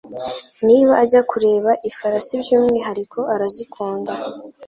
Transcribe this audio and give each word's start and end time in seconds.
Niba 0.67 0.93
ajya 1.03 1.21
kureba 1.31 1.71
ifarasi 1.89 2.31
By'umwihariko 2.41 3.19
arazikunda 3.33 4.13